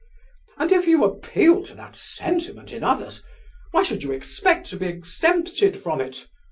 [0.57, 3.21] And if you appeal to that sentiment in others,
[3.69, 6.25] why should you expect to be exempted from it?